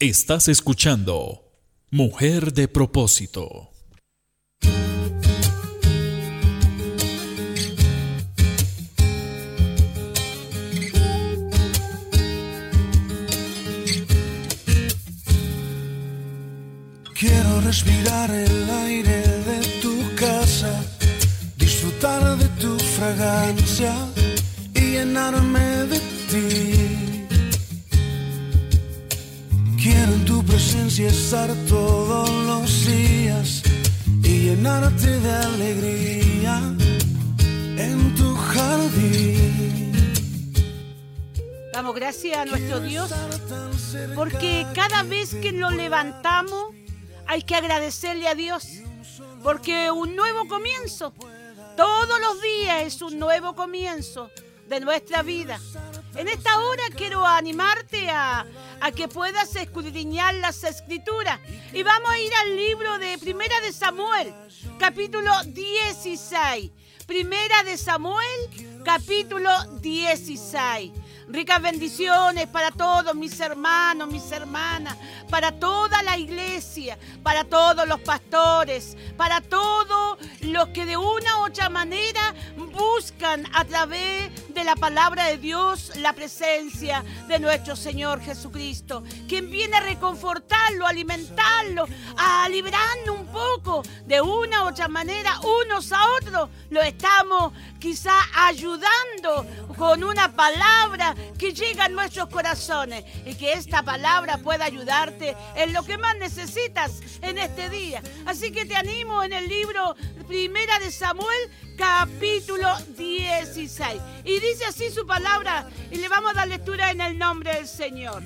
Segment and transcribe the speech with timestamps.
[0.00, 1.42] Estás escuchando
[1.90, 3.72] Mujer de propósito.
[17.18, 20.80] Quiero respirar el aire de tu casa,
[21.56, 23.96] disfrutar de tu fragancia
[24.74, 25.98] y llenarme de
[26.30, 26.77] ti.
[30.70, 33.62] Presencia estar todos los días
[34.22, 36.58] y llenarte de alegría
[37.78, 40.12] en tu jardín.
[41.72, 43.10] Damos gracias a nuestro Dios
[44.14, 46.74] porque cada vez que nos levantamos
[47.26, 48.68] hay que agradecerle a Dios
[49.42, 51.14] porque un nuevo comienzo,
[51.78, 54.30] todos los días es un nuevo comienzo
[54.68, 55.58] de nuestra vida.
[56.14, 58.46] En esta hora quiero animarte a,
[58.96, 61.38] que puedas escudriñar las escrituras.
[61.72, 64.34] Y vamos a ir al libro de Primera de Samuel,
[64.78, 66.70] capítulo 16.
[67.06, 69.50] Primera de Samuel, capítulo
[69.80, 70.92] 16.
[71.28, 74.96] Ricas bendiciones para todos mis hermanos, mis hermanas,
[75.28, 81.46] para toda la iglesia, para todos los pastores, para todos los que de una u
[81.46, 84.30] otra manera buscan a través
[84.64, 90.90] la palabra de Dios la presencia de nuestro Señor Jesucristo, quien viene a reconfortarlo, a
[90.90, 96.50] alimentarlo, a liberarnos un poco de una u otra manera, unos a otros.
[96.70, 103.82] Lo estamos quizá ayudando con una palabra que llega a nuestros corazones y que esta
[103.82, 108.02] palabra pueda ayudarte en lo que más necesitas en este día.
[108.26, 109.94] Así que te animo en el libro
[110.28, 114.02] Primera de Samuel, capítulo 16.
[114.24, 117.66] Y dice así su palabra y le vamos a dar lectura en el nombre del
[117.66, 118.22] Señor.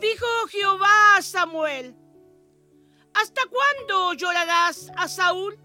[0.00, 1.94] Dijo Jehová a Samuel,
[3.12, 5.58] ¿hasta cuándo llorarás a Saúl?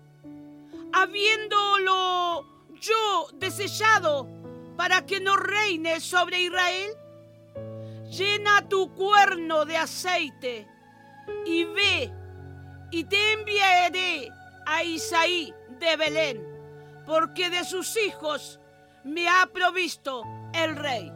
[0.92, 2.46] Habiéndolo
[2.82, 4.28] yo desechado
[4.76, 6.92] para que no reine sobre Israel?
[8.10, 10.68] Llena tu cuerno de aceite
[11.46, 12.12] y ve
[12.92, 18.60] y te enviaré a Isaí de Belén, porque de sus hijos
[19.04, 20.24] me ha provisto
[20.54, 21.12] el rey.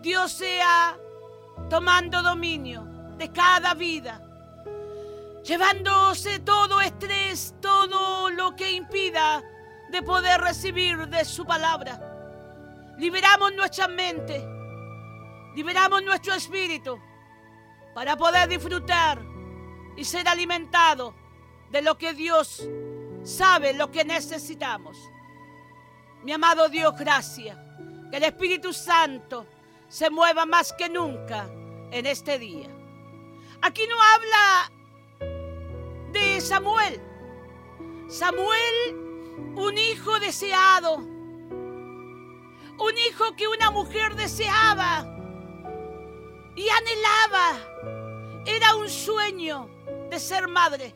[0.00, 0.96] Dios sea
[1.68, 2.84] tomando dominio
[3.16, 4.20] de cada vida,
[5.44, 9.42] llevándose todo estrés, todo lo que impida
[9.90, 12.00] de poder recibir de su palabra.
[12.98, 14.44] Liberamos nuestra mente,
[15.54, 16.98] liberamos nuestro espíritu
[17.94, 19.20] para poder disfrutar
[19.96, 21.14] y ser alimentados
[21.70, 22.68] de lo que Dios
[23.22, 24.96] sabe, lo que necesitamos.
[26.22, 27.56] Mi amado Dios, gracias.
[28.10, 29.46] Que el Espíritu Santo
[29.88, 31.48] se mueva más que nunca
[31.90, 32.68] en este día.
[33.62, 34.72] Aquí no habla
[36.12, 37.00] de Samuel.
[38.08, 38.96] Samuel
[39.56, 45.06] un hijo deseado, un hijo que una mujer deseaba
[46.56, 48.42] y anhelaba.
[48.46, 49.68] Era un sueño
[50.10, 50.94] de ser madre.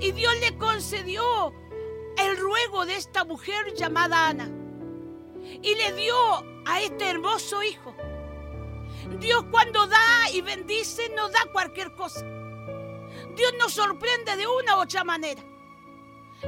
[0.00, 1.52] Y Dios le concedió
[2.18, 4.50] el ruego de esta mujer llamada Ana.
[5.62, 6.16] Y le dio
[6.66, 7.94] a este hermoso hijo.
[9.18, 12.24] Dios cuando da y bendice no da cualquier cosa.
[13.36, 15.42] Dios nos sorprende de una u otra manera.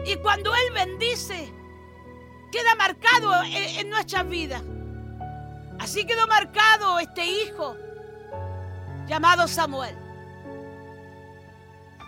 [0.04, 1.52] Y cuando Él bendice,
[2.52, 4.62] queda marcado en, nuestra vida.
[5.78, 7.76] Así quedó marcado este hijo
[9.06, 9.96] llamado Samuel.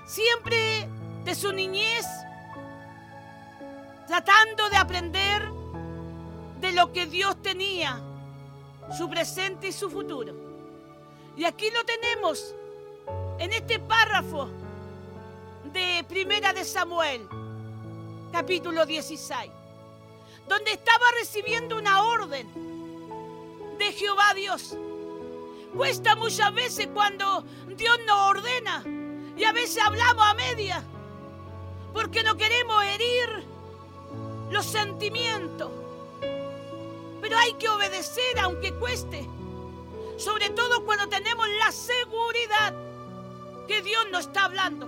[0.06, 0.88] Siempre
[1.28, 2.06] de su niñez,
[4.06, 5.47] tratando de aprender
[6.59, 8.00] de lo que Dios tenía,
[8.97, 10.33] su presente y su futuro.
[11.37, 12.55] Y aquí lo tenemos
[13.39, 14.49] en este párrafo
[15.71, 17.28] de Primera de Samuel,
[18.33, 19.50] capítulo 16,
[20.49, 22.49] donde estaba recibiendo una orden
[23.78, 24.78] de Jehová Dios.
[25.77, 27.45] Cuesta muchas veces cuando
[27.77, 28.83] Dios nos ordena
[29.36, 30.83] y a veces hablamos a media
[31.98, 33.28] porque no queremos herir
[34.53, 35.68] los sentimientos.
[37.21, 39.28] Pero hay que obedecer aunque cueste,
[40.16, 42.72] sobre todo cuando tenemos la seguridad
[43.66, 44.86] que Dios nos está hablando.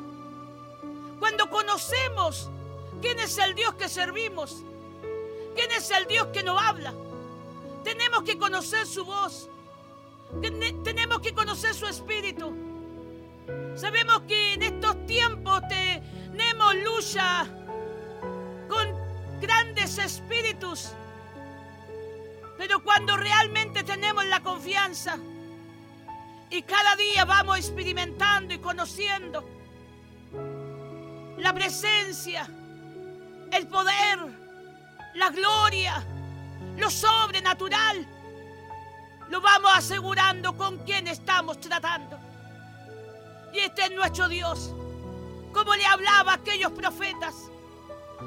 [1.18, 2.48] Cuando conocemos
[3.02, 4.62] ¿Quién es el Dios que servimos?
[5.56, 6.94] ¿Quién es el Dios que nos habla?
[7.82, 9.48] Tenemos que conocer su voz.
[10.40, 12.69] Tenemos que conocer su espíritu.
[13.76, 17.46] Sabemos que en estos tiempos tenemos lucha
[18.68, 20.92] con grandes espíritus.
[22.58, 25.18] Pero cuando realmente tenemos la confianza
[26.50, 29.48] Y cada día vamos experimentando y conociendo
[31.38, 32.46] la presencia,
[33.52, 34.18] el poder,
[35.14, 36.04] la gloria,
[36.76, 38.06] lo sobrenatural.
[39.28, 42.18] Lo vamos asegurando con quien estamos tratando.
[43.52, 44.72] Y este es nuestro Dios.
[45.52, 47.50] Como le hablaba a aquellos profetas,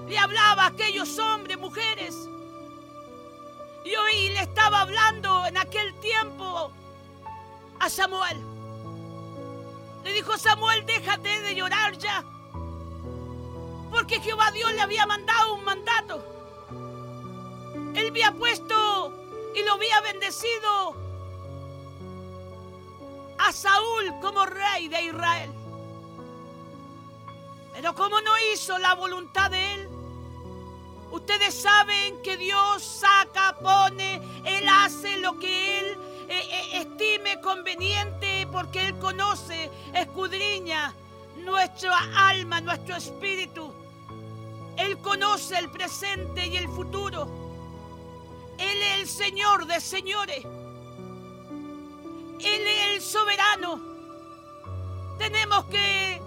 [0.08, 2.16] le hablaba a aquellos hombres, mujeres.
[3.86, 6.72] Y hoy le estaba hablando en aquel tiempo
[7.80, 8.38] a Samuel.
[10.04, 12.24] Le dijo Samuel, déjate de llorar ya.
[13.92, 16.26] Porque Jehová Dios le había mandado un mandato.
[17.96, 19.14] Él había puesto
[19.56, 21.03] y lo había bendecido
[23.44, 25.52] a Saúl como rey de Israel.
[27.74, 29.90] Pero como no hizo la voluntad de él,
[31.12, 35.98] ustedes saben que Dios saca, pone, Él hace lo que Él
[36.30, 40.94] eh, eh, estime conveniente porque Él conoce, escudriña
[41.38, 43.74] nuestra alma, nuestro espíritu.
[44.78, 47.28] Él conoce el presente y el futuro.
[48.58, 50.46] Él es el Señor de señores.
[52.44, 53.82] Él es el soberano.
[55.18, 56.22] Tenemos que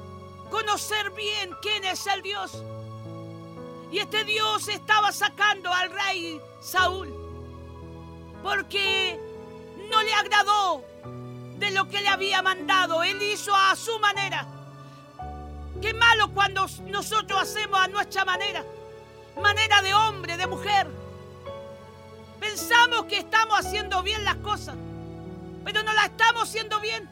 [0.51, 2.63] conocer bien quién es el Dios.
[3.91, 7.27] Y este Dios estaba sacando al rey Saúl
[8.43, 9.19] porque
[9.91, 10.85] no le agradó
[11.59, 13.03] de lo que le había mandado.
[13.03, 14.47] Él hizo a su manera.
[15.81, 18.65] Qué malo cuando nosotros hacemos a nuestra manera.
[19.43, 20.87] Manera de hombre, de mujer.
[22.41, 24.77] Pensamos que estamos haciendo bien las cosas,
[25.67, 27.11] pero no las estamos haciendo bien.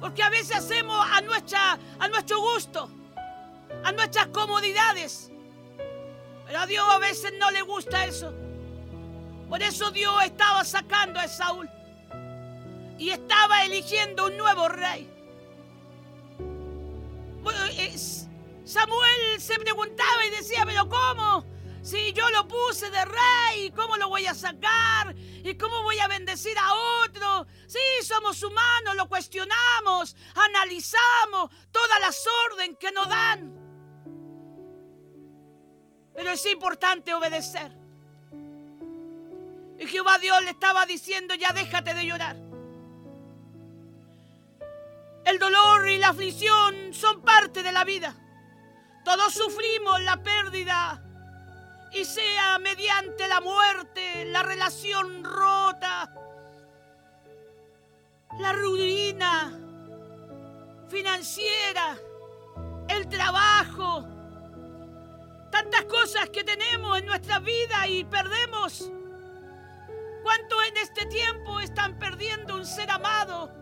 [0.00, 2.88] Porque a veces hacemos a, nuestra, a nuestro gusto,
[3.82, 5.32] a nuestras comodidades.
[6.46, 8.32] Pero a Dios a veces no le gusta eso.
[9.48, 11.68] Por eso Dios estaba sacando a Saúl
[12.98, 15.10] y estaba eligiendo un nuevo rey.
[18.64, 21.44] Samuel se preguntaba y decía, pero ¿cómo?
[21.84, 25.14] Si yo lo puse de rey, ¿cómo lo voy a sacar?
[25.16, 26.72] ¿Y cómo voy a bendecir a
[27.04, 27.46] otro?
[27.66, 33.52] Sí, somos humanos, lo cuestionamos, analizamos todas las órdenes que nos dan.
[36.14, 37.70] Pero es importante obedecer.
[39.78, 42.36] Y Jehová Dios le estaba diciendo, ya déjate de llorar.
[45.26, 48.16] El dolor y la aflicción son parte de la vida.
[49.04, 51.03] Todos sufrimos la pérdida
[51.94, 56.12] y sea mediante la muerte, la relación rota,
[58.40, 59.56] la ruina
[60.88, 61.96] financiera,
[62.88, 64.08] el trabajo,
[65.52, 68.90] tantas cosas que tenemos en nuestra vida y perdemos.
[70.24, 73.52] ¿Cuánto en este tiempo están perdiendo un ser amado?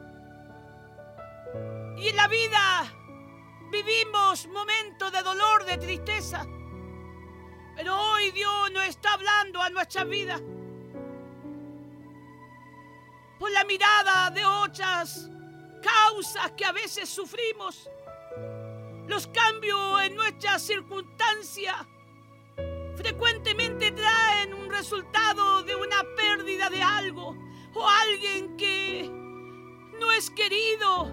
[1.98, 2.84] Y en la vida
[3.70, 6.46] vivimos momentos de dolor, de tristeza.
[7.82, 10.40] Pero hoy Dios nos está hablando a nuestra vida.
[13.40, 15.28] Por la mirada de otras
[15.82, 17.90] causas que a veces sufrimos.
[19.08, 21.74] Los cambios en nuestras circunstancias
[22.94, 27.36] frecuentemente traen un resultado de una pérdida de algo
[27.74, 29.10] o alguien que
[29.98, 31.10] no es querido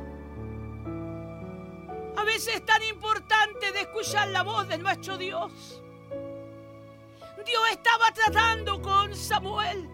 [2.16, 5.82] a veces es tan importante escuchar la voz de nuestro Dios.
[7.46, 9.90] Dios estaba tratando con Samuel.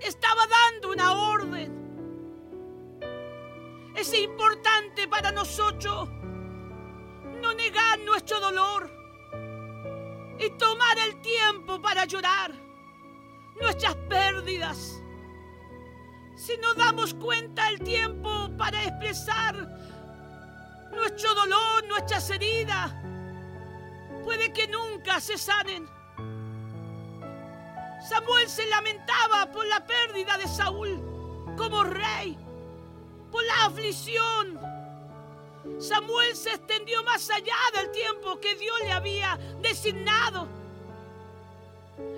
[0.00, 1.86] Estaba dando una orden.
[3.94, 6.08] Es importante para nosotros
[7.40, 8.90] no negar nuestro dolor
[10.38, 12.52] y tomar el tiempo para llorar
[13.60, 15.00] nuestras pérdidas.
[16.36, 19.54] Si no damos cuenta el tiempo para expresar
[20.92, 22.92] nuestro dolor, nuestras heridas,
[24.26, 25.88] puede que nunca se sanen.
[28.08, 31.00] Samuel se lamentaba por la pérdida de Saúl
[31.56, 32.36] como rey,
[33.30, 34.60] por la aflicción.
[35.78, 40.48] Samuel se extendió más allá del tiempo que Dios le había designado.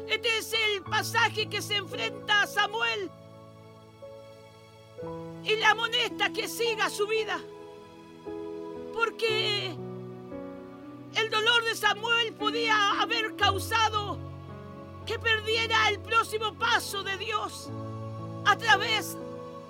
[0.08, 3.10] Este es el pasaje que se enfrenta a Samuel
[5.44, 7.38] y le amonesta que siga su vida
[8.94, 9.76] porque
[11.14, 14.18] el dolor de Samuel podía haber causado
[15.06, 17.70] que perdiera el próximo paso de Dios
[18.44, 19.16] a través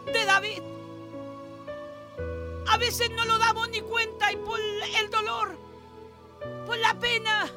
[0.07, 0.62] de David.
[2.68, 5.57] A veces no lo damos ni cuenta y por el dolor,
[6.66, 7.50] por la pena,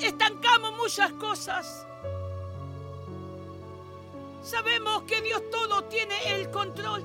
[0.00, 1.86] estancamos muchas cosas.
[4.42, 7.04] Sabemos que Dios todo tiene el control.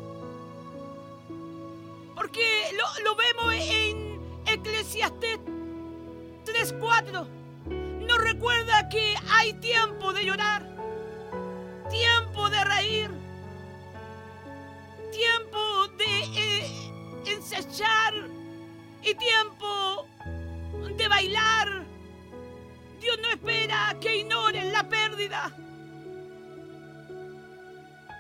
[2.15, 4.19] Porque lo, vemos en
[6.55, 7.27] Eclesiastes 3.4.
[8.07, 10.63] Nos recuerda que hay tiempo de llorar,
[11.89, 13.11] tiempo de reír,
[15.11, 16.91] tiempo de eh,
[17.25, 18.13] ensayar
[19.03, 20.07] y tiempo
[20.97, 21.85] de bailar.
[23.01, 25.53] Dios no espera que ignoren la pérdida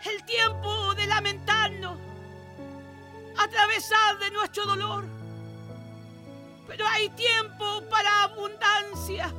[0.05, 1.97] el tiempo de lamentarnos,
[3.37, 5.14] atravesar de nuestro dolor.
[6.67, 9.31] Pero hay tiempo para abundancia,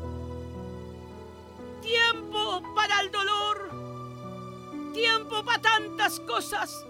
[1.82, 3.70] tiempo para el dolor,
[4.92, 6.84] tiempo para tantas cosas.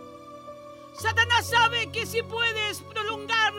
[0.98, 3.52] Satanás sabe que si puedes prolongar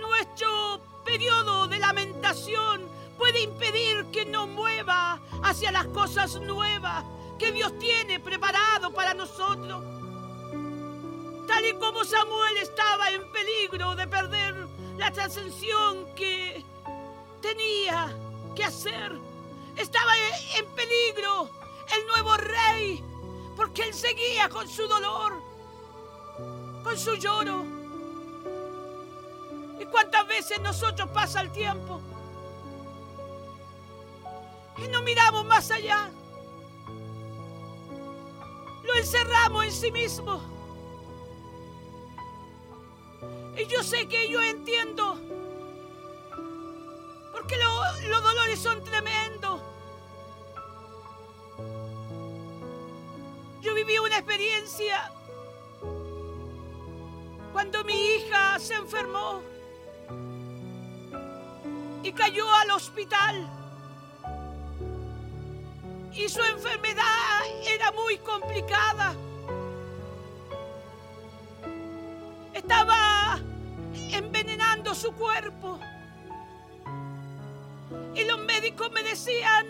[0.00, 7.04] nuestro periodo de lamentación, puede impedir que nos mueva hacia las cosas nuevas
[7.38, 9.84] que Dios tiene preparado para nosotros.
[11.46, 14.65] Tal y como Samuel estaba en peligro de perder
[14.96, 16.64] la trascensión que
[17.40, 18.16] tenía
[18.54, 19.18] que hacer,
[19.76, 20.12] estaba
[20.56, 21.50] en peligro
[21.94, 23.04] el nuevo rey,
[23.56, 25.34] porque él seguía con su dolor,
[26.82, 27.64] con su lloro.
[29.78, 32.00] ¿Y cuántas veces nosotros pasa el tiempo?
[34.78, 36.10] Y no miramos más allá
[38.86, 40.55] lo encerramos en sí mismo.
[43.58, 45.18] Y yo sé que yo entiendo,
[47.32, 47.56] porque
[48.08, 49.60] los dolores son tremendos.
[53.62, 55.10] Yo viví una experiencia
[57.52, 59.40] cuando mi hija se enfermó
[62.02, 63.50] y cayó al hospital
[66.12, 69.14] y su enfermedad era muy complicada.
[72.54, 73.05] Estaba
[75.12, 75.78] cuerpo.
[78.14, 79.66] Y los médicos me decían,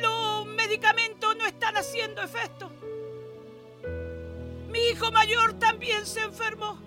[0.00, 2.70] los medicamentos no están haciendo efecto.
[4.68, 6.78] Mi hijo mayor también se enfermó.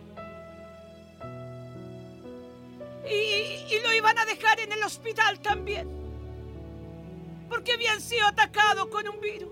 [3.10, 6.00] Y lo iban a dejar en el hospital también
[7.50, 9.50] porque habían sido atacados con un virus.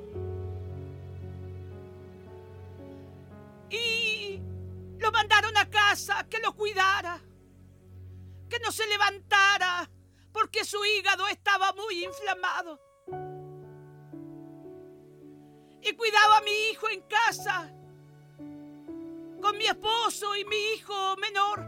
[6.58, 7.22] Cuidara,
[8.50, 9.90] que no se levantara,
[10.34, 12.82] porque su hígado estaba muy inflamado.
[15.82, 17.72] Y cuidaba a mi hijo en casa,
[19.42, 21.66] con mi esposo y mi hijo menor.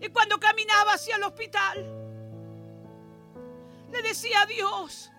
[0.00, 2.02] Y cuando caminaba hacia el hospital,
[3.90, 5.10] le decía a Dios,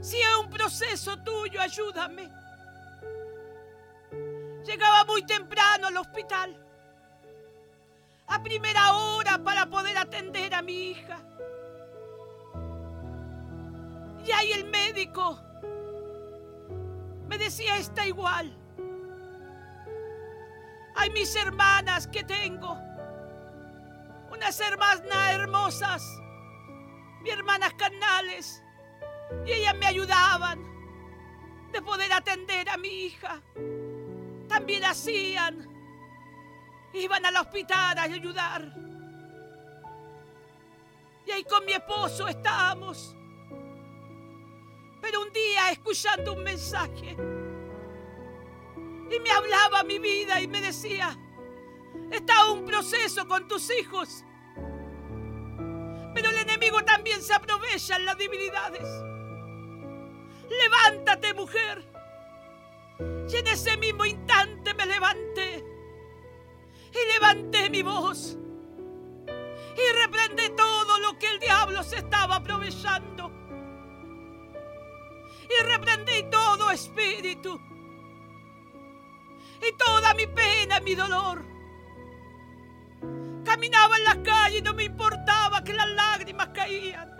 [0.00, 2.37] si es un proceso tuyo, ayúdame.
[4.68, 6.54] Llegaba muy temprano al hospital,
[8.26, 11.18] a primera hora para poder atender a mi hija.
[14.26, 15.40] Y ahí el médico
[17.28, 18.54] me decía, está igual.
[20.96, 22.76] Hay mis hermanas que tengo,
[24.30, 26.02] unas hermanas hermosas
[27.22, 28.62] mis hermanas carnales,
[29.46, 30.62] y ellas me ayudaban
[31.72, 33.42] de poder atender a mi hija.
[34.48, 35.68] También hacían,
[36.92, 38.74] iban al hospital a ayudar.
[41.26, 43.14] Y ahí con mi esposo estábamos.
[45.00, 47.16] Pero un día escuchando un mensaje,
[49.10, 51.16] y me hablaba mi vida y me decía,
[52.10, 54.24] está un proceso con tus hijos
[56.20, 58.88] pero el enemigo también se aprovecha en las debilidades.
[60.50, 61.84] Levántate, mujer.
[62.98, 65.64] Y en ese mismo instante me levanté.
[66.92, 68.36] Y levanté mi voz.
[69.26, 73.30] Y reprendí todo lo que el diablo se estaba aprovechando.
[75.48, 77.60] Y reprendí todo espíritu.
[79.60, 81.48] Y toda mi pena, mi dolor
[83.48, 87.10] Caminaba en las calles y no me importaba que las lágrimas caían.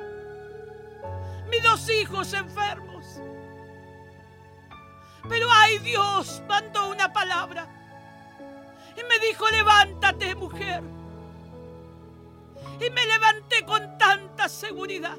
[1.48, 2.97] Mis dos hijos enfermos.
[5.28, 7.66] Pero ay Dios mandó una palabra
[8.96, 10.82] y me dijo, levántate mujer.
[12.80, 15.16] Y me levanté con tanta seguridad.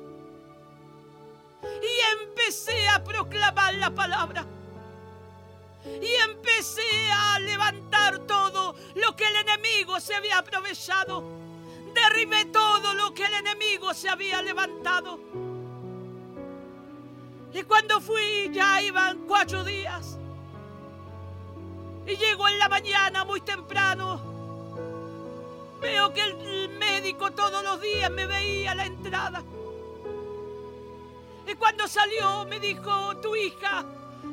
[1.61, 4.45] Y empecé a proclamar la palabra
[5.85, 11.23] y empecé a levantar todo lo que el enemigo se había aprovechado.
[11.93, 15.19] Derribé todo lo que el enemigo se había levantado.
[17.53, 20.17] Y cuando fui ya iban cuatro días.
[22.05, 24.21] Y llego en la mañana muy temprano.
[25.81, 29.43] Veo que el médico todos los días me veía a la entrada.
[31.47, 33.83] Y cuando salió me dijo, tu hija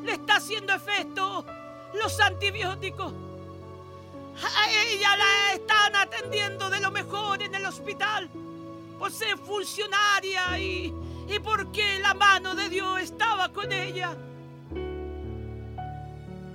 [0.04, 1.44] le está haciendo efecto
[1.94, 3.12] los antibióticos.
[4.42, 8.28] A ella la están atendiendo de lo mejor en el hospital
[8.98, 10.92] por ser funcionaria y,
[11.28, 14.14] y porque la mano de Dios estaba con ella.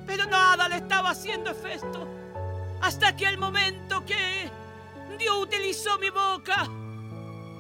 [0.06, 2.08] Pero nada le estaba haciendo efecto
[2.82, 4.50] hasta que el momento que
[5.18, 6.68] Dios utilizó mi boca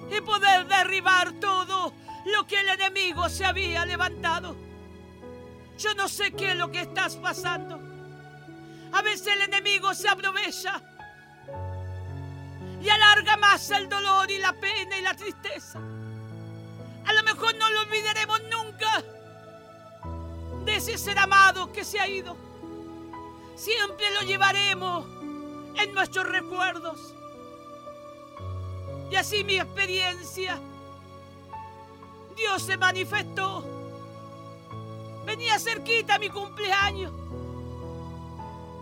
[0.09, 1.93] y poder derribar todo
[2.25, 4.55] lo que el enemigo se había levantado.
[5.77, 7.79] Yo no sé qué es lo que estás pasando.
[8.93, 10.81] A veces el enemigo se aprovecha
[12.81, 15.79] y alarga más el dolor y la pena y la tristeza.
[17.33, 19.03] Mejor no lo olvidaremos nunca
[20.65, 22.35] de ese ser amado que se ha ido.
[23.55, 25.05] Siempre lo llevaremos
[25.81, 27.13] en nuestros recuerdos.
[29.09, 30.59] Y así mi experiencia
[32.35, 33.63] Dios se manifestó.
[35.25, 37.13] Venía cerquita mi cumpleaños.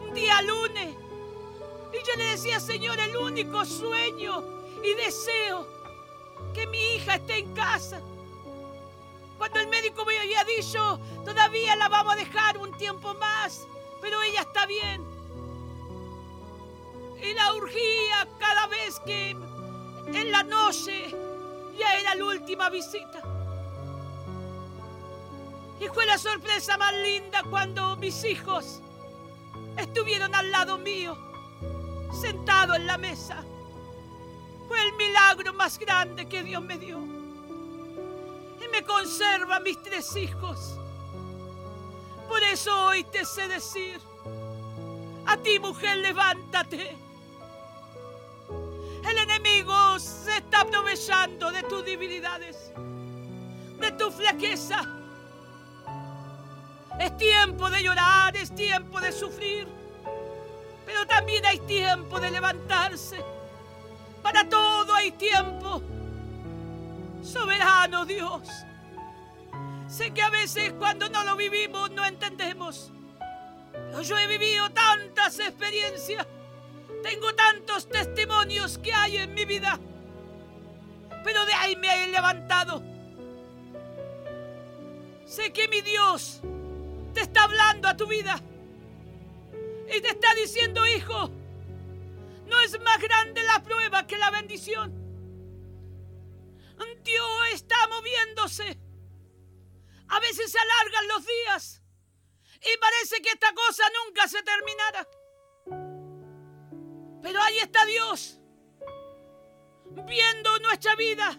[0.08, 0.96] Un día lunes.
[1.94, 4.44] Y yo le decía, Señor, el único sueño
[4.84, 5.68] y deseo
[6.56, 8.02] que mi hija esté en casa.
[9.40, 13.66] Cuando el médico me había dicho, todavía la vamos a dejar un tiempo más,
[14.02, 15.02] pero ella está bien.
[17.24, 21.16] Y la urgía cada vez que en la noche
[21.78, 23.22] ya era la última visita.
[25.80, 28.82] Y fue la sorpresa más linda cuando mis hijos
[29.78, 31.18] estuvieron al lado mío,
[32.12, 33.42] sentados en la mesa.
[34.68, 37.19] Fue el milagro más grande que Dios me dio.
[38.86, 40.76] Conserva mis tres hijos.
[42.28, 44.00] Por eso hoy te sé decir,
[45.26, 46.96] a ti mujer, levántate.
[49.10, 52.72] El enemigo se está aprovechando de tus debilidades,
[53.80, 55.00] de tu flaqueza
[57.00, 59.66] es tiempo de llorar, es tiempo de sufrir,
[60.86, 63.24] pero también hay tiempo de levantarse.
[64.22, 65.82] Para todo hay tiempo.
[67.24, 68.42] Soberano Dios.
[69.90, 72.92] Sé que a veces cuando no lo vivimos no entendemos.
[74.04, 76.26] yo he vivido tantas experiencias.
[77.02, 79.80] Tengo tantos testimonios que hay en mi vida.
[81.24, 82.84] Pero de ahí me he levantado.
[85.26, 86.42] Sé que mi Dios
[87.14, 88.40] te está hablando a tu vida
[89.94, 91.32] y te está diciendo, hijo,
[92.46, 95.00] no es más grande la prueba que la bendición.
[97.04, 98.79] Dios está moviéndose.
[100.10, 101.82] A veces se alargan los días
[102.62, 105.08] y parece que esta cosa nunca se terminará.
[107.22, 108.40] Pero ahí está Dios
[110.06, 111.38] viendo nuestra vida.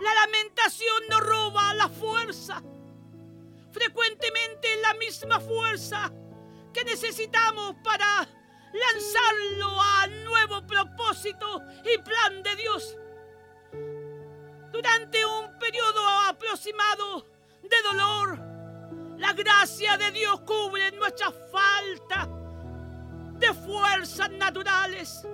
[0.00, 2.62] La lamentación nos roba la fuerza
[3.72, 6.12] frecuentemente la misma fuerza
[6.72, 8.28] que necesitamos para
[8.72, 12.96] lanzarlo a nuevo propósito y plan de Dios.
[14.82, 17.24] Durante un periodo aproximado
[17.62, 18.36] de dolor,
[19.16, 22.28] la gracia de Dios cubre nuestra falta
[23.38, 25.24] de fuerzas naturales.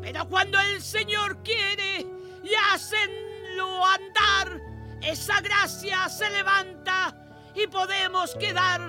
[0.00, 2.04] Pero cuando el Señor quiere
[2.42, 4.60] y hacenlo andar,
[5.02, 7.14] esa gracia se levanta
[7.54, 8.80] y podemos quedar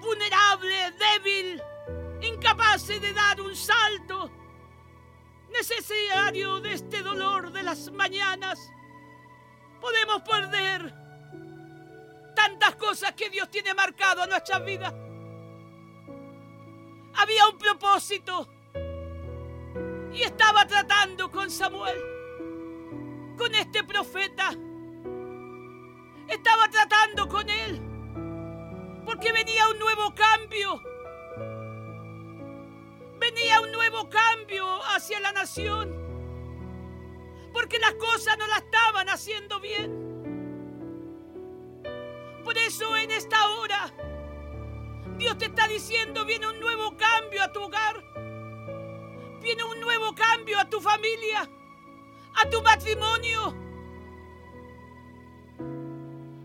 [0.00, 1.62] vulnerable, débil,
[2.22, 4.32] incapaces de dar un salto,
[5.50, 8.58] necesario de este dolor de las mañanas.
[9.80, 10.94] Podemos perder
[12.34, 14.92] tantas cosas que Dios tiene marcado a nuestras vidas.
[17.14, 18.48] Había un propósito
[20.12, 21.98] y estaba tratando con Samuel,
[23.36, 24.52] con este profeta
[26.28, 27.80] estaba tratando con él.
[29.04, 30.80] Porque venía un nuevo cambio.
[33.38, 35.94] Venía un nuevo cambio hacia la nación.
[37.52, 40.08] Porque las cosas no la estaban haciendo bien.
[42.42, 43.92] Por eso en esta hora
[45.18, 48.02] Dios te está diciendo, viene un nuevo cambio a tu hogar.
[49.40, 51.48] Viene un nuevo cambio a tu familia,
[52.34, 53.54] a tu matrimonio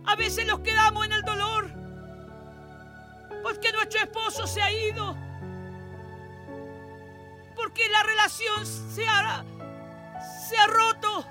[0.06, 1.72] a veces nos quedamos en el dolor
[3.42, 5.18] porque nuestro esposo se ha ido,
[7.74, 9.44] porque la relación se ha,
[10.48, 11.26] se ha roto.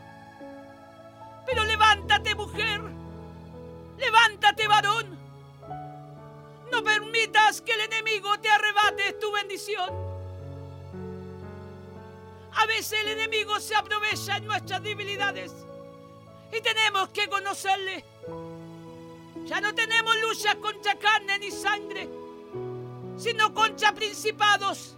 [1.46, 2.80] Pero Levántate mujer,
[3.96, 5.18] levántate varón.
[6.72, 9.88] No permitas que el enemigo te arrebate tu bendición.
[12.54, 15.52] A veces el enemigo se aprovecha en nuestras debilidades
[16.52, 18.04] y tenemos que conocerle.
[19.44, 22.08] Ya no tenemos lucha contra carne ni sangre,
[23.16, 24.96] sino contra principados,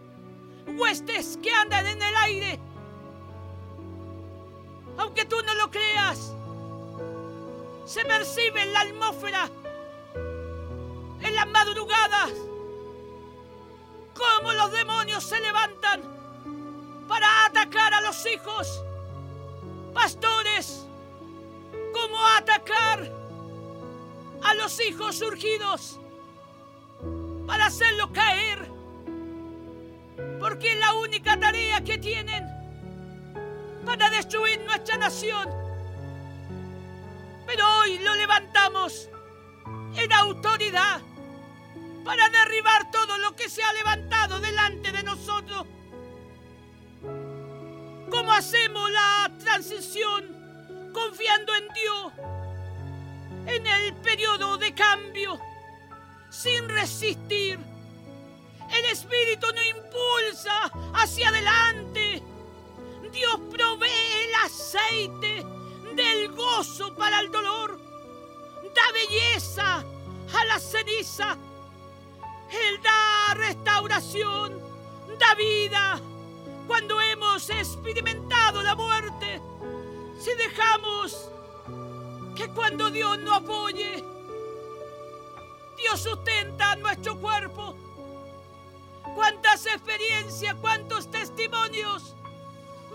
[0.67, 2.61] huestes que andan en el aire.
[4.99, 6.35] Aunque tú no lo creas,
[7.85, 9.51] se percibe en la atmósfera,
[11.21, 12.33] en las madrugadas,
[14.15, 16.03] cómo los demonios se levantan
[17.09, 18.83] para atacar a los hijos,
[19.93, 20.87] pastores,
[21.93, 23.11] cómo atacar
[24.43, 25.99] a los hijos surgidos
[27.47, 28.74] para hacerlos caer,
[30.41, 32.45] porque es la única tarea que tienen
[33.85, 35.49] para destruir nuestra nación.
[37.47, 39.09] Pero hoy lo levantamos
[39.97, 41.01] en autoridad
[42.05, 45.67] para derribar todo lo que se ha levantado delante de nosotros.
[48.11, 52.13] ¿Cómo hacemos la transición confiando en Dios
[53.47, 55.39] en el periodo de cambio
[56.31, 57.74] sin resistir?
[58.77, 62.23] El Espíritu nos impulsa hacia adelante.
[63.13, 65.47] Dios provee el aceite
[65.95, 67.79] del gozo para el dolor.
[68.75, 69.85] Da belleza
[70.35, 71.37] a la ceniza.
[72.51, 74.61] Él da restauración,
[75.19, 76.01] da vida
[76.67, 79.41] cuando hemos experimentado la muerte.
[80.19, 81.31] Si dejamos
[82.35, 84.03] que cuando Dios nos apoye,
[85.77, 87.84] Dios sustenta nuestro cuerpo.
[89.15, 92.15] Cuántas experiencias, cuántos testimonios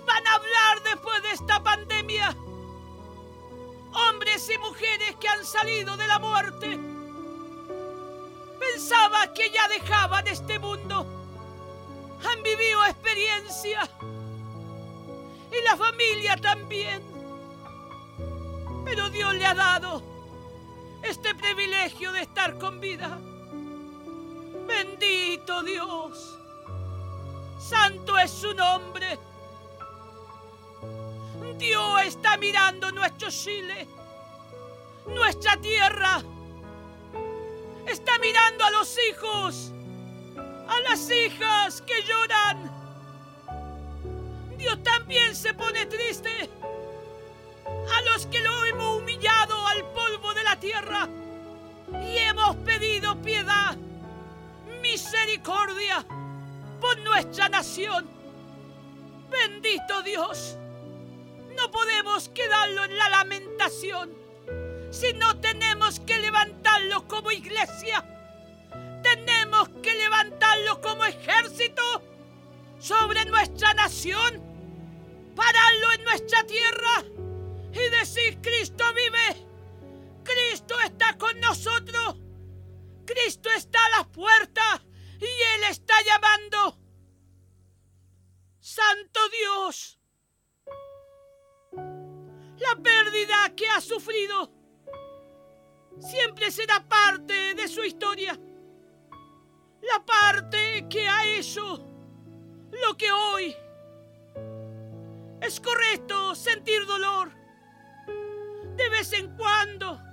[0.06, 2.36] van a hablar después de esta pandemia
[3.94, 6.80] hombres y mujeres que han salido de la muerte.
[8.60, 11.06] Pensaba que ya dejaban este mundo.
[12.30, 13.90] Han vivido experiencia.
[15.52, 17.02] Y la familia también.
[18.86, 20.04] Pero Dios le ha dado
[21.02, 23.18] este privilegio de estar con vida.
[24.70, 26.38] Bendito Dios.
[27.60, 29.18] Santo es su nombre.
[31.58, 33.88] Dios está mirando nuestro Chile,
[35.08, 36.22] nuestra tierra.
[37.86, 39.72] Está mirando a los hijos,
[40.68, 42.72] a las hijas que lloran.
[44.58, 46.50] Dios también se pone triste
[47.66, 51.08] a los que lo hemos humillado al polvo de la tierra
[52.04, 53.76] y hemos pedido piedad,
[54.92, 56.04] misericordia
[56.82, 58.10] por nuestra nación.
[59.30, 60.58] Bendito Dios.
[61.56, 64.12] No podemos quedarlo en la lamentación,
[64.90, 68.04] sino tenemos que levantarlo como iglesia.
[69.04, 71.84] Tenemos que levantarlo como ejército
[72.80, 74.42] sobre nuestra nación,
[75.36, 77.04] pararlo en nuestra tierra
[77.74, 79.46] y decir, Cristo vive,
[80.24, 82.16] Cristo está con nosotros,
[83.10, 84.82] Cristo está a las puertas
[85.20, 86.78] y Él está llamando.
[88.60, 90.00] Santo Dios,
[91.74, 94.52] la pérdida que ha sufrido
[96.00, 98.40] siempre será parte de su historia.
[99.82, 101.84] La parte que ha hecho
[102.72, 103.56] lo que hoy
[105.42, 107.32] es correcto sentir dolor
[108.76, 110.09] de vez en cuando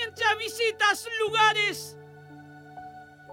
[0.00, 1.96] mientras visitas lugares.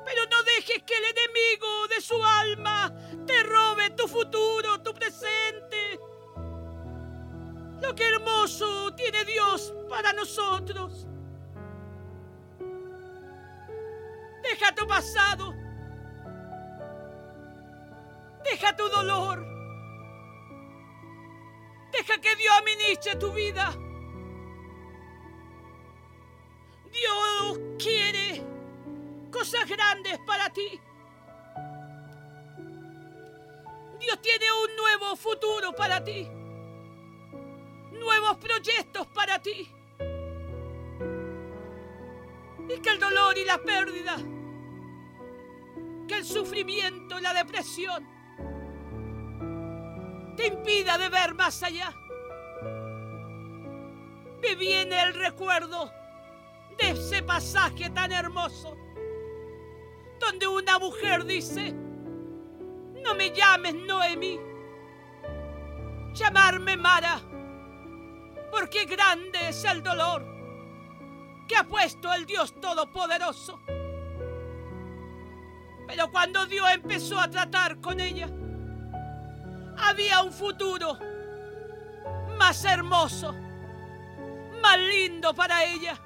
[0.05, 2.93] Pero no dejes que el enemigo de su alma
[3.25, 5.99] te robe tu futuro, tu presente.
[7.81, 11.05] Lo que hermoso tiene Dios para nosotros.
[14.43, 15.53] Deja tu pasado.
[18.43, 19.45] Deja tu dolor.
[21.91, 23.75] Deja que Dios administre tu vida.
[27.77, 28.43] Quiere
[29.31, 30.79] cosas grandes para ti.
[33.99, 36.29] Dios tiene un nuevo futuro para ti
[38.07, 39.69] nuevos proyectos para ti.
[42.69, 44.15] Y que el dolor y la pérdida,
[46.07, 48.07] que el sufrimiento y la depresión
[50.35, 51.93] te impida de ver más allá.
[54.41, 55.91] Me viene el recuerdo
[56.77, 58.75] de ese pasaje tan hermoso
[60.19, 61.73] donde una mujer dice,
[63.03, 64.39] no me llames Noemi,
[66.13, 67.21] llamarme Mara
[68.51, 70.25] porque grande es el dolor
[71.47, 73.59] que ha puesto el Dios Todopoderoso.
[75.87, 78.29] Pero cuando Dios empezó a tratar con ella,
[79.77, 80.97] había un futuro
[82.37, 83.33] más hermoso,
[84.61, 85.97] más lindo para ella.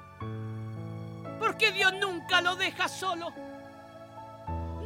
[1.42, 3.32] Porque Dios nunca lo deja solo.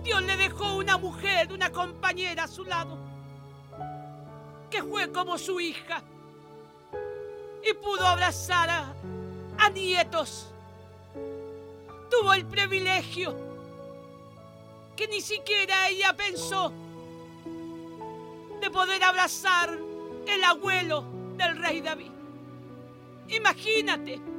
[0.03, 2.97] Dios le dejó una mujer, una compañera a su lado,
[4.71, 6.03] que fue como su hija
[7.62, 10.47] y pudo abrazar a, nietos.
[12.11, 13.37] Tuvo el privilegio
[14.97, 16.73] que ni siquiera ella pensó
[18.62, 19.77] de poder abrazar
[20.27, 21.05] el abuelo
[21.37, 22.12] del rey David.
[23.29, 24.36] Imagínate,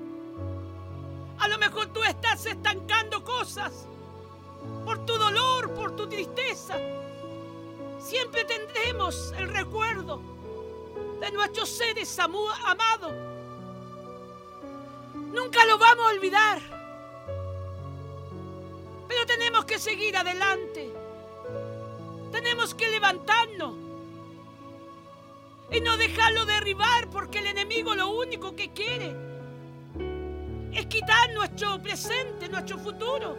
[1.39, 3.87] a lo mejor tú estás estancando cosas
[4.85, 6.77] por tu dolor, por tu tristeza.
[7.99, 10.21] Siempre tendremos el recuerdo
[11.19, 13.13] de nuestros seres amados.
[15.13, 16.61] Nunca lo vamos a olvidar.
[19.07, 20.93] Pero tenemos que seguir adelante.
[22.31, 23.75] Tenemos que levantarnos.
[25.69, 29.26] Y no dejarlo derribar porque el enemigo lo único que quiere
[30.73, 33.37] es quitar nuestro presente, nuestro futuro.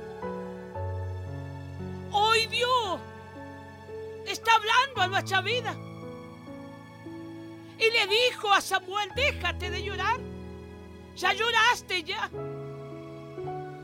[2.11, 3.01] Hoy Dios
[4.27, 5.77] está hablando a nuestra vida.
[7.79, 10.19] Y le dijo a Samuel, déjate de llorar.
[11.17, 12.29] Ya lloraste ya.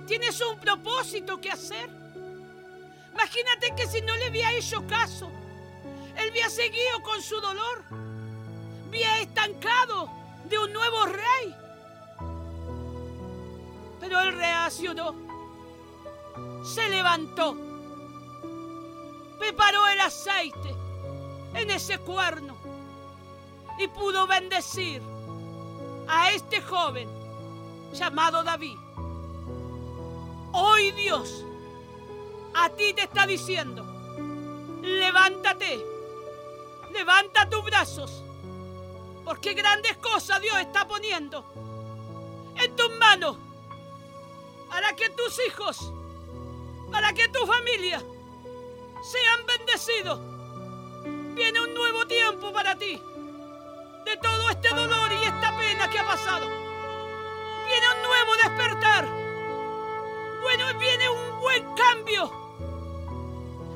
[0.06, 1.88] Tienes un propósito que hacer.
[3.12, 5.30] Imagínate que si no le había hecho caso,
[6.16, 7.84] él había seguido con su dolor.
[8.88, 10.10] Había estancado
[10.48, 11.63] de un nuevo rey.
[14.14, 15.12] Pero él reaccionó.
[16.62, 17.56] Se levantó.
[19.40, 20.72] Preparó el aceite
[21.52, 22.56] en ese cuerno
[23.76, 25.02] y pudo bendecir
[26.06, 27.08] a este joven
[27.92, 28.78] llamado David.
[30.52, 31.44] Hoy Dios
[32.54, 33.84] a ti te está diciendo,
[34.80, 35.84] levántate,
[36.92, 38.22] levanta tus brazos,
[39.24, 41.44] porque grandes cosas Dios está poniendo
[42.56, 43.38] en tus manos
[44.74, 45.92] para que tus hijos,
[46.90, 48.02] para que tu familia
[49.02, 50.18] sean bendecidos.
[51.36, 53.00] Viene un nuevo tiempo para ti
[54.04, 56.48] de todo este dolor y esta pena que ha pasado.
[57.68, 59.06] Viene un nuevo despertar.
[60.42, 62.32] Bueno, viene un buen cambio.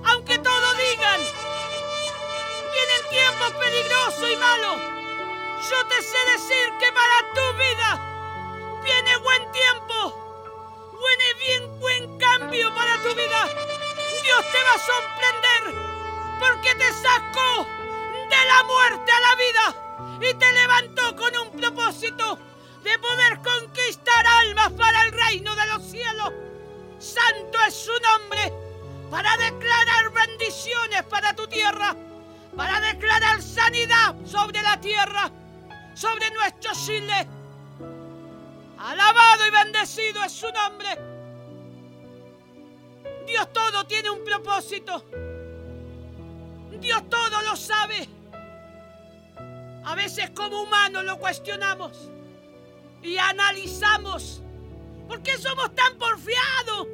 [0.05, 1.21] Aunque todos digan,
[2.73, 4.79] vienen tiempos peligrosos y malos.
[5.71, 10.28] Yo te sé decir que para tu vida viene buen tiempo.
[11.09, 13.49] Viene bien buen cambio para tu vida.
[14.23, 15.75] Dios te va a sorprender
[16.38, 17.66] porque te sacó
[18.29, 22.38] de la muerte a la vida y te levantó con un propósito
[22.83, 26.33] de poder conquistar almas para el reino de los cielos.
[26.99, 28.53] Santo es su nombre
[29.11, 31.97] para declarar bendiciones para tu tierra,
[32.55, 35.31] para declarar sanidad sobre la tierra,
[35.94, 37.38] sobre nuestro Chile.
[38.79, 40.88] Alabado y bendecido es su nombre.
[43.27, 45.05] Dios todo tiene un propósito.
[46.81, 48.09] Dios todo lo sabe.
[49.85, 52.11] A veces como humanos lo cuestionamos
[53.03, 54.43] y analizamos.
[55.09, 56.87] ¿Por qué somos tan porfiados?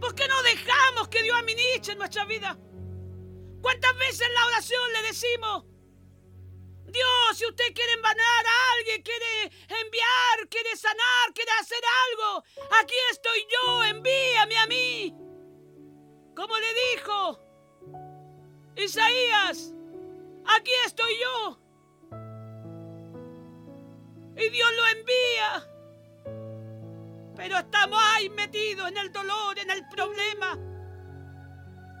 [0.00, 2.56] ¿Por qué no dejamos que Dios administre nuestra vida?
[3.60, 5.64] ¿Cuántas veces en la oración le decimos,
[6.92, 12.44] Dios, si usted quiere envanar a alguien, quiere enviar, quiere sanar, quiere hacer algo,
[12.80, 15.14] aquí estoy yo, envíame a mí.
[16.34, 17.40] Como le dijo
[18.76, 19.74] Isaías,
[20.46, 21.58] Aquí estoy yo.
[24.36, 25.68] Y Dios lo envía.
[27.36, 30.52] Pero estamos ahí metidos en el dolor, en el problema,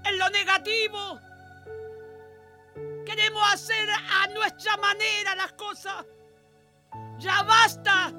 [0.04, 1.20] en lo negativo.
[3.04, 6.04] Queremos hacer a nuestra manera las cosas.
[7.18, 8.12] Ya basta.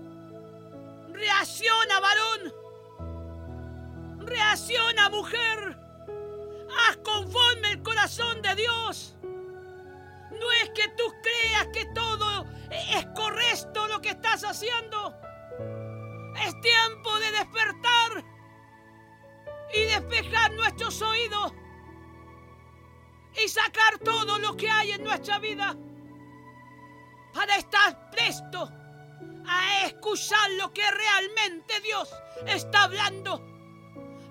[1.10, 2.54] Reacciona, varón.
[4.26, 5.78] Reacciona, mujer.
[6.88, 9.16] Haz conforme el corazón de Dios.
[9.22, 15.16] No es que tú creas que todo es correcto lo que estás haciendo.
[16.46, 18.26] Es tiempo de despertar
[19.74, 21.54] y despejar nuestros oídos
[23.42, 25.76] y sacar todo lo que hay en nuestra vida
[27.34, 28.70] para estar presto
[29.48, 32.10] a escuchar lo que realmente Dios
[32.48, 33.42] está hablando,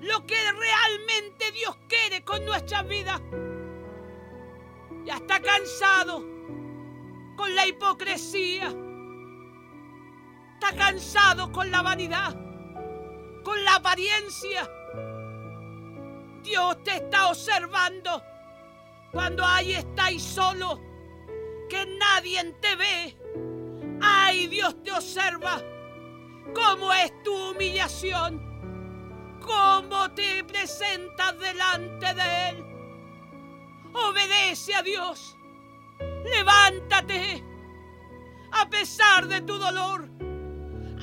[0.00, 3.20] lo que realmente Dios quiere con nuestra vida
[5.04, 6.24] ya está cansado
[7.36, 8.72] con la hipocresía.
[10.54, 12.34] Está cansado con la vanidad,
[13.42, 14.70] con la apariencia.
[16.42, 18.22] Dios te está observando
[19.12, 20.80] cuando ahí estáis solo,
[21.68, 23.16] que nadie te ve.
[24.00, 25.62] Ay, Dios te observa.
[26.54, 28.50] ¿Cómo es tu humillación?
[29.40, 32.64] ¿Cómo te presentas delante de Él?
[33.92, 35.36] Obedece a Dios.
[36.24, 37.44] Levántate.
[38.52, 40.08] A pesar de tu dolor,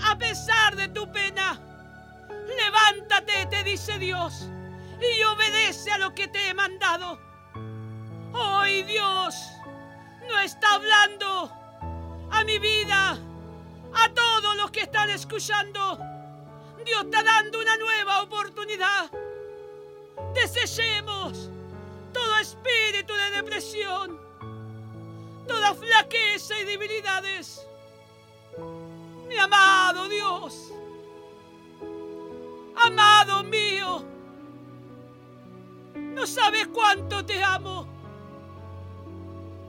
[0.03, 1.59] a pesar de tu pena,
[2.57, 4.49] levántate, te dice Dios,
[5.01, 7.19] y obedece a lo que te he mandado.
[8.33, 9.35] Hoy Dios
[10.27, 11.51] no está hablando
[12.31, 13.17] a mi vida,
[13.93, 15.97] a todos los que están escuchando.
[16.85, 19.09] Dios está dando una nueva oportunidad.
[20.33, 21.49] Desechemos
[22.13, 24.19] todo espíritu de depresión,
[25.47, 27.65] toda flaqueza y debilidades.
[29.27, 30.71] Mi amado Dios,
[32.75, 34.03] amado mío,
[35.95, 37.98] no sabes cuánto te amo.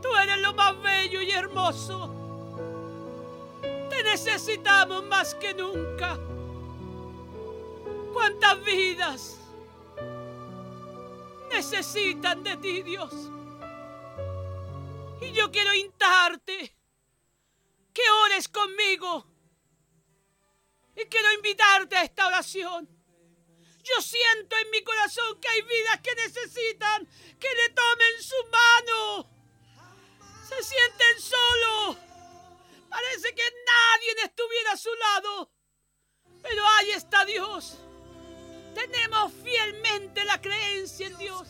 [0.03, 2.11] Tú eres lo más bello y hermoso.
[3.91, 6.19] Te necesitamos más que nunca.
[8.13, 9.37] ¿Cuántas vidas
[11.51, 13.13] necesitan de ti, Dios?
[15.21, 16.75] Y yo quiero intarte
[17.93, 19.27] que ores conmigo.
[20.97, 22.89] Y quiero invitarte a esta oración.
[23.83, 27.07] Yo siento en mi corazón que hay vidas que necesitan
[27.39, 29.40] que le tomen su mano
[30.51, 31.97] se sienten solos.
[32.89, 35.51] Parece que nadie estuviera a su lado.
[36.43, 37.77] Pero ahí está Dios.
[38.75, 41.49] Tenemos fielmente la creencia en Dios.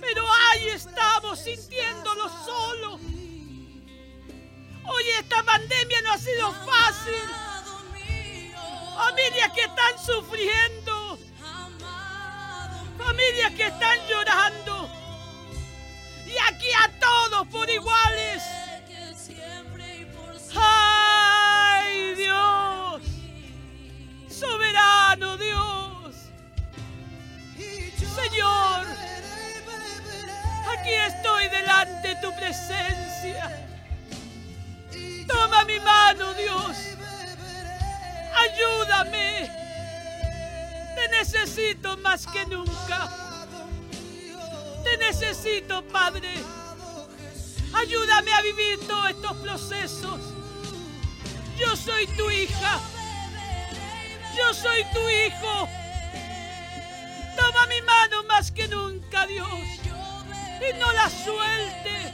[0.00, 3.00] Pero ahí estamos sintiéndolo solo.
[4.90, 7.22] Hoy esta pandemia no ha sido fácil.
[8.96, 11.18] Familias que están sufriendo.
[12.98, 14.97] Familias que están llorando
[16.48, 18.42] aquí a todos por iguales.
[20.54, 23.02] ¡Ay, Dios!
[24.28, 26.14] Soberano Dios.
[28.14, 28.86] Señor,
[30.78, 33.66] aquí estoy delante de tu presencia.
[35.28, 36.76] Toma mi mano, Dios.
[38.44, 39.50] Ayúdame.
[40.96, 43.27] Te necesito más que nunca.
[44.84, 46.34] Te necesito, Padre.
[47.72, 50.20] Ayúdame a vivir todos estos procesos.
[51.58, 52.80] Yo soy tu hija.
[54.36, 55.68] Yo soy tu hijo.
[57.36, 59.48] Toma mi mano más que nunca, Dios.
[59.48, 62.12] Y no la suelte.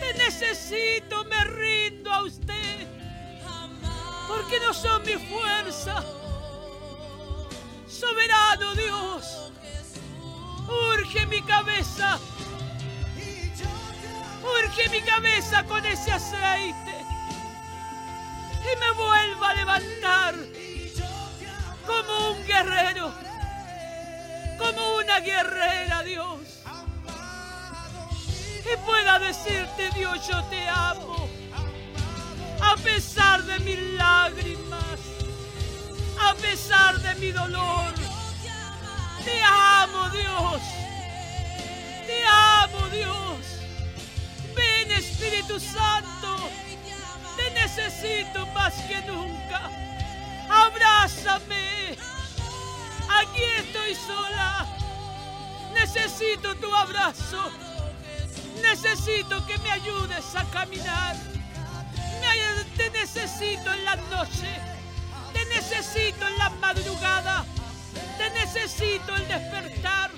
[0.00, 2.86] Te necesito, me rindo a usted.
[4.28, 6.02] Porque no son mi fuerza.
[7.86, 9.52] Soberano Dios.
[11.14, 12.18] Urge mi cabeza.
[14.42, 16.96] Urge mi cabeza con ese aceite.
[18.60, 20.34] Y me vuelva a levantar
[21.86, 23.12] como un guerrero.
[24.58, 26.40] Como una guerrera, Dios.
[28.72, 31.28] Y pueda decirte, Dios, yo te amo.
[32.60, 34.98] A pesar de mis lágrimas.
[36.20, 37.94] A pesar de mi dolor
[39.24, 40.83] te amo, Dios.
[42.26, 43.38] Amo, Dios.
[44.54, 46.50] Ven, Espíritu Santo.
[47.36, 49.70] Te necesito más que nunca.
[50.48, 51.96] Abrázame.
[53.08, 54.66] Aquí estoy sola.
[55.74, 57.50] Necesito tu abrazo.
[58.62, 61.16] Necesito que me ayudes a caminar.
[62.76, 64.48] te necesito en la noche.
[65.32, 67.44] Te necesito en la madrugada.
[68.18, 70.10] Te necesito el despertar.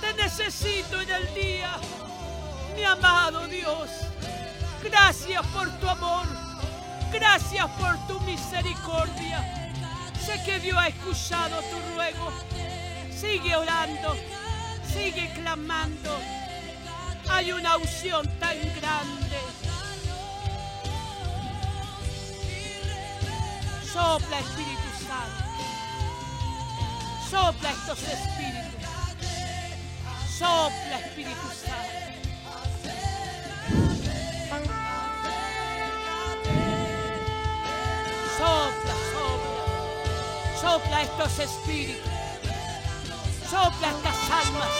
[0.00, 1.76] Te necesito en el día.
[2.74, 3.90] Mi amado Dios,
[4.82, 6.26] gracias por tu amor.
[7.12, 9.72] Gracias por tu misericordia.
[10.24, 12.32] Sé que Dios ha escuchado tu ruego.
[13.10, 14.16] Sigue orando.
[14.92, 16.18] Sigue clamando.
[17.30, 19.38] Hay una unción tan grande.
[23.92, 25.44] Sopla Espíritu Santo.
[27.30, 28.67] Sopla estos espíritus.
[30.38, 31.98] Sopla, Espíritu Santo.
[38.38, 39.62] Sopla, sopla.
[40.60, 42.12] Sopla estos espíritus.
[43.50, 44.74] Sopla estas almas.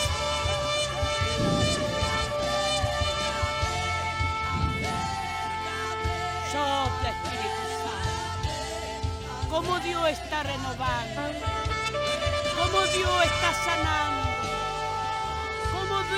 [6.53, 9.51] sopla Espíritu Santo.
[9.51, 11.23] Cómo Dios está renovando.
[12.57, 14.28] Cómo Dios está sanando.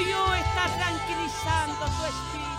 [0.04, 2.50] Dios está tranquilizando tu espíritu.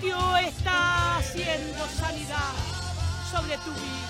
[0.00, 2.54] Dios está haciendo sanidad
[3.30, 4.08] sobre tu vida.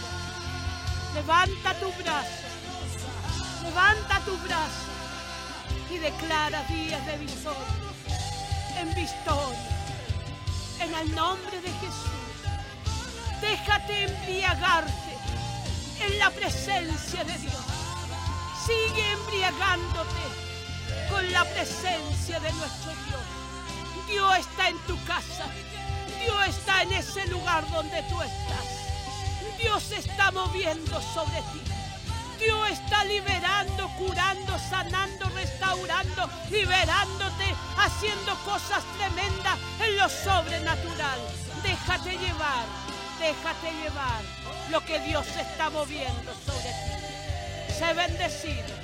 [1.14, 2.46] Levanta tu brazo,
[3.62, 4.92] levanta tu brazo
[5.90, 7.66] y declara días de victoria,
[8.78, 9.58] en victoria,
[10.80, 12.22] en el nombre de Jesús.
[13.40, 15.16] Déjate embriagarte
[16.00, 17.64] en la presencia de Dios.
[18.66, 20.51] Sigue embriagándote
[21.12, 24.08] con la presencia de nuestro Dios.
[24.08, 25.46] Dios está en tu casa.
[26.24, 28.66] Dios está en ese lugar donde tú estás.
[29.60, 31.60] Dios está moviendo sobre ti.
[32.38, 41.20] Dios está liberando, curando, sanando, restaurando, liberándote, haciendo cosas tremendas en lo sobrenatural.
[41.62, 42.64] Déjate llevar,
[43.20, 44.22] déjate llevar
[44.70, 47.74] lo que Dios está moviendo sobre ti.
[47.78, 48.74] Sé bendecido,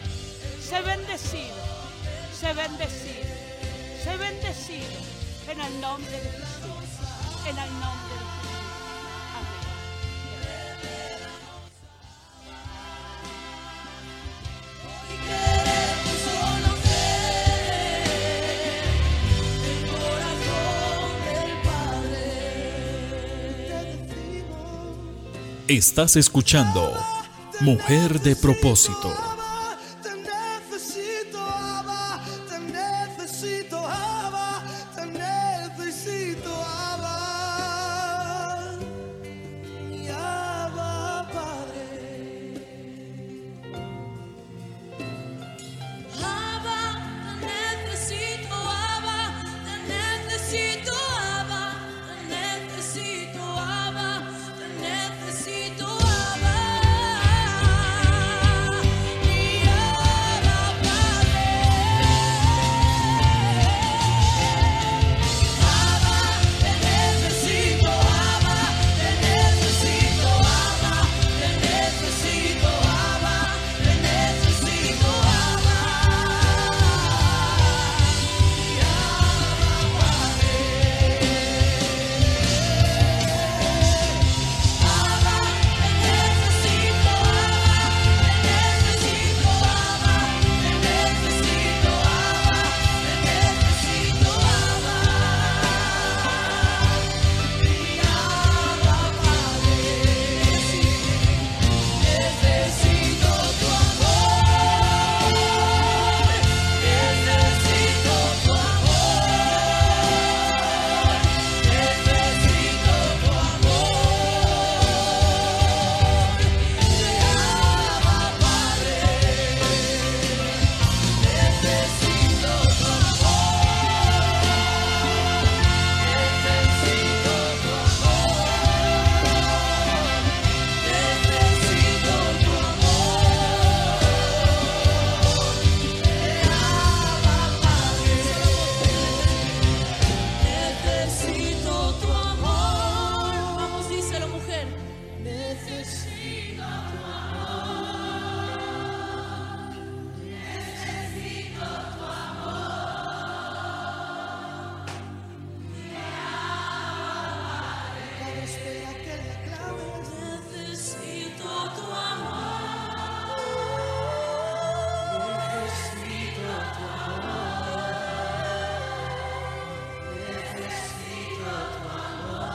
[0.62, 1.67] sé bendecido,
[2.38, 3.34] sé bendecido,
[4.04, 4.86] sé bendecido
[5.50, 6.84] en el nombre de Jesús,
[7.48, 8.68] en el nombre de Jesús.
[25.66, 26.92] Estás escuchando
[27.60, 29.37] Mujer de propósito.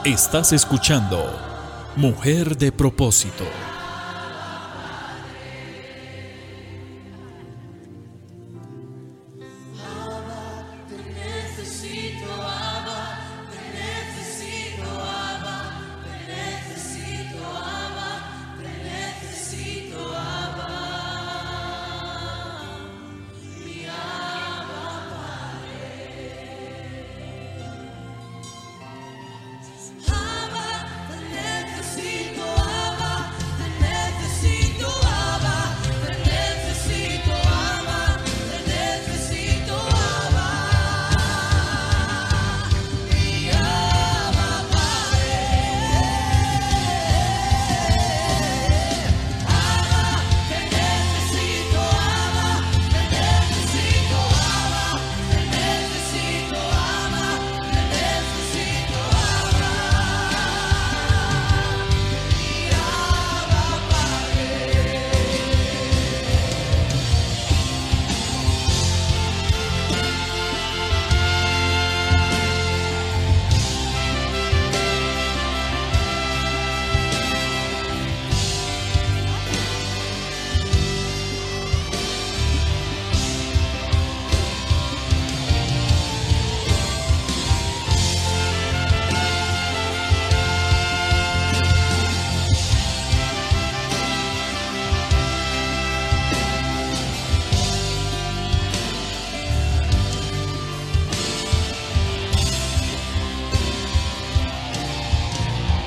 [0.04, 1.24] Estás escuchando
[1.96, 3.73] Mujer de propósito.